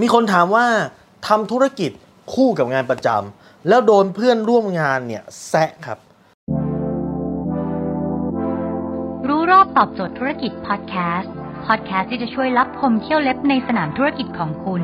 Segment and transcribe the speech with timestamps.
[0.00, 0.66] มีคนถามว่า
[1.28, 1.90] ทำธุรกิจ
[2.34, 5.98] คู่กับงานประจำแล้วโดนเพื่อนร่วมงานเนี่ยแซะครับ
[9.28, 11.32] รู้รอบตอบโจทย์ธุรกิจพอดแคสต์
[11.66, 14.82] พอดแคสต์ที่จะช่วยรับพมเที่ยวเล็บในสนามธุรกิจของคุณ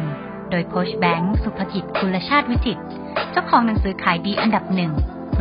[0.50, 2.82] โดยโคชแบงค์สุภกิจคุณชาติวิจิตร
[3.30, 4.92] เจ้าของหนังสือขายดีอันดับหนึ่ง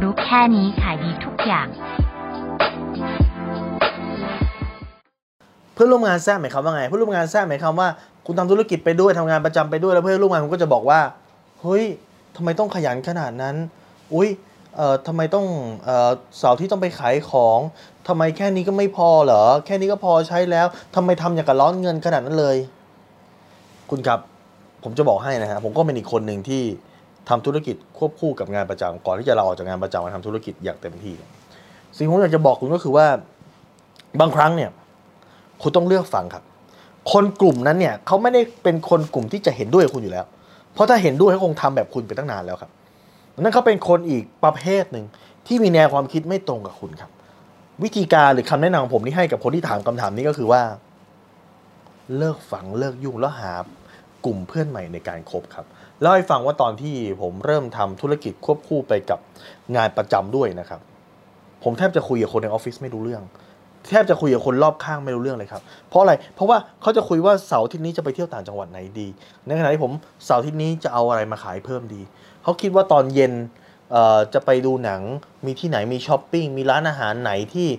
[0.02, 1.68] รู้แค่นี้ขายดีทุกอย่าง
[5.74, 7.88] เพื่อนร่วมงานแซะหมายความว่าไงเพื่อนร่วมงานแซะหมายความว่า
[8.28, 11.00] คุณทำธุรกิจไปด้วยทำงานประจำไปด้วยแล้วเพื่อนร่วมงานคุณก็จะบอกว่า
[11.62, 11.84] เฮ้ย
[12.36, 13.56] ทำไมต้องขยันขนาดนั้น
[14.14, 14.30] อุ้ย
[14.76, 15.46] เอ่อทำไมต้อง
[15.86, 17.60] เอ่อเสาร์ที่ต้องไปขายของ
[18.08, 22.58] ทำไมแค่นี้ก็ไม่พอเหรอ แค่นี้ก็พอใช้แล้วทำไมทำอย่างกับร้อนเงินขนาดนั้นเลย
[23.90, 24.20] คุณครับ
[24.84, 26.64] ผมจะบอกให้นะฮะผมก็เป็นอีกคนหนึ่งที่
[27.30, 31.16] ทำธุรกิจควบคู่กับงานประจำก่อนที่จะลาออกจากงานประจำมาทำธุรกิจอย่างเต็มที่
[31.98, 33.08] สิ่งที่ผมอยากจะบอกคุณก็คือว่า
[34.20, 34.70] บางครั้งเนี่ย
[35.62, 36.44] คุณต้องเลือกฟังครับ
[37.12, 40.26] คนกลุ่มนั้นเนี่ยเขาไม่ได้เป็นคนกลุ่มที่จะเห็นด้วยคุณอยู่แล้ว
[40.74, 42.72] เพราะถ้าเห็นด้วยเขาคงทำแบบคุณไปตั้งนานแล้วครับ
[43.40, 45.06] นั่นเขาเป็นคนอีกประเภทหนึ่ง
[45.48, 47.12] ที่มีแนวความคิดไม่ตรงกับคุณครับ
[47.84, 50.62] วิธีการหรือคำแนะนำของผมที่ให้กับคนที่ถามคำถามนี้ก็คือว่า
[52.18, 53.52] เลิกฝังเลิกยุ่งแล้วหา
[54.26, 55.66] กลุ่มเพื่อนใหม่ในการคบครับ
[56.02, 59.20] เล่าให้ฟังว่าตอนที่ผมเริ่มทำธุรกิจควบคู่ไปกับ
[59.76, 60.82] งานประจำด้วยนะครับ
[61.64, 63.24] ผมแทบจะคุยกับคนในออฟฟิศไม่รู้เรื่อง
[63.90, 69.08] แทบจะคุยกับคนรอบข้างไม่รู้เรื่องเลยครับ เพราะอะไร เพราะว่าเขาจะคุยว่าเสาร์ทิตย์นี้จะไปเที่ยวต่างจังหวัดไหนดี
[69.46, 69.92] ในขณะที่ผม
[70.26, 72.02] เสาร์ทิตย์นี้จะเอาอะไรมาขายเพิ่มดี
[72.44, 73.34] เขาคิดว่าตอนเย็น
[74.34, 75.02] จะไปดูหนัง
[75.46, 77.70] มีที่ไหน มีช้อปปิ้ง มีร้านอาหารไหนที่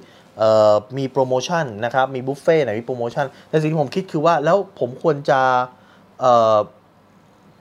[0.99, 5.41] มีโปรโมชั่นนะครับ มีบุฟเฟ่ต์ไหนมีโปรโมชั่น แต่สิ่งที่ผมคิดคือว่าแล้วผมควรจะ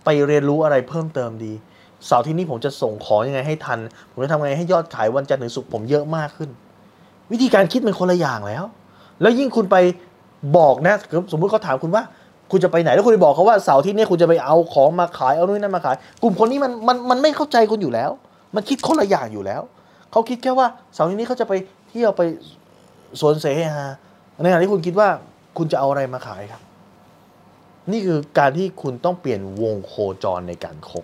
[0.06, 1.54] ไปเรียนรู้อะไรเพิ่มเติมดี
[2.06, 3.80] เสาร์ที่นี้ผมจะส่งของยังไงให้ทัน
[4.12, 6.50] ผมจะทำยังไงให้ยอดขายวันจันทร์ถึงศุกร์ผมเยอะมากขึ้น
[7.32, 8.64] วิธีการคิดมันคนละอย่างแล้ว
[9.22, 9.78] แล้วยิ่งคุณไป
[10.58, 10.96] บอกนะ
[11.32, 12.04] สมมุติเขาถามคุณว่า
[12.52, 18.12] คุณจะไปไหนแล้วคุณไปบอกเขาว่าเสาร์ที่นี้คุณจะไปเอาของมาขายเอานู่นนั่นมาขาย กลุ่มคนนี้มันมันมันไม่เข้าใจคุณอยู่แล้ว
[18.56, 19.62] มันคิดคนละอย่างอยู่แล้ว
[20.12, 21.54] เขาคิดแค่ว่าเสาร์ที่นี้เขาจะไป
[21.90, 22.22] เที่ยวไป
[23.20, 23.88] สวนเสฮา
[24.42, 25.10] ในขณะที่คุณคิดว่า
[25.58, 26.62] คุณจะเอาอะไรมาขายครับ
[27.92, 29.94] นี่คือการที่คุณต้องเปลี่ยนวงโค
[30.24, 31.04] จรในการคบ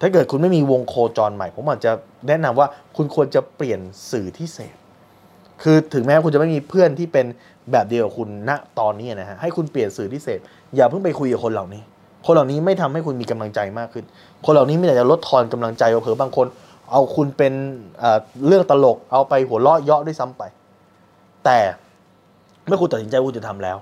[0.00, 1.92] ถ้าเกิดคุณไม่มีวงโคจรใหม่ ผมอาจจะ
[2.28, 2.66] แนะนำว่า
[2.96, 4.76] คุณควรจะเปลี่ยนสื่อที่เสพ
[5.68, 7.26] คือถึงแม้คุณจะไม่มีเพื่อนที่เป็น
[7.72, 10.40] แบบเดียวกับคุณณตอนนี้นะฮะให้คุณเปลี่ยนสื่อที่เสพ
[10.76, 11.82] อย่าเพิ่งไปคุยกับคนเหล่านี้
[12.26, 14.04] คนเหล่านี้ไม่ทำให้คุณมีกำลังใจมากขึ้น
[14.44, 16.46] คนเหล่านี้ไม่แต่จะลดทอนกำลังใจเผลอบางคน
[16.90, 17.52] เอาคุณเป็น
[17.98, 20.42] เอ่อเรื่องตลกเอาไปหัวเราะเยาะด้วยซ้ำไป
[21.44, 21.58] แต่
[22.66, 23.76] เมื่อคุณตัดสินใจคุณจะทำแล้ว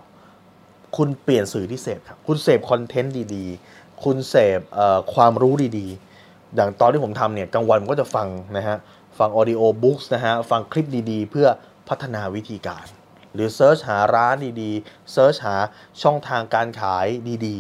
[0.97, 8.77] คุณเปลี่ยนสื่อที่เสพครับคุณเสพ content ดีๆ คุณเสพเอ่อความรู้ดีๆ อย่างตอนที่ผมทำเนี่ยกลางวันผมก็จะฟังนะฮะ
[9.19, 11.47] ฟัง audiobook นะฮะฟังคลิปดีๆ เพื่อ
[11.89, 12.87] พัฒนาวิธีการ
[13.35, 15.57] หรือ search หาร้านดีๆ search หา
[16.03, 17.07] ช่องทางการขาย
[17.47, 17.57] ดี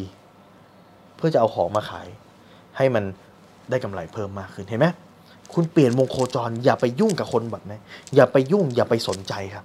[0.56, 2.08] ๆ เพื่อจะเอาของมาขาย
[2.76, 3.04] ให้มัน
[3.70, 4.86] ได้กำไรเพิ่มมากขึ้นเห็นไหม
[5.54, 7.78] คุณเปลี่ยนวงโคจร อย่าไปยุ่งกับคนแบบนี้
[8.14, 9.64] อย่าไปยุ่งอย่าไปสนใจครับ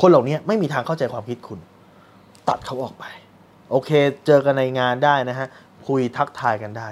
[0.00, 1.58] คนเหล่านี้ไม่มีทางเข้าใจความคิดคุณ
[2.48, 3.04] ตัดเขาออกไป
[3.70, 3.90] โอเค
[4.26, 5.48] เจอกันในงานได้นะฮะ
[5.86, 6.88] คุยทักทายกันได้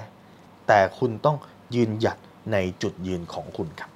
[0.67, 1.37] แต่คุณต้อง
[1.75, 2.17] ยืนหยัด
[2.51, 3.92] ในจุดยืนของคุณครับ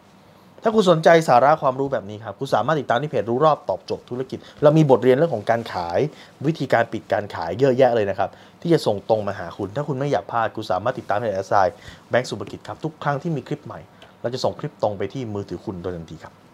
[0.67, 5.99] ถ้าคุณสนใจสาระความรู้แบบนี้ครับคุณสามารถติดตามที่เพจรู้รอบตอบโจทย์ธุรกิจ เรามีบทเรียนเรื่องของการขาย
[6.47, 8.29] วิธีการปิดการขายเยอะแยะเลยนะครับ
[8.61, 11.53] ที่จะส่งตรงมาหาคุณ ถ้าคุณไม่อยากพลาดคุณสามารถติดตามเพจแอสไซ
[12.09, 13.79] แบงก์สุภกิจครับทุกครั้งที่มีคลิปใหม่
[14.21, 16.46] เราจะส่งคลิปตรงไปที่มือถือคุณโดยทันทีครับ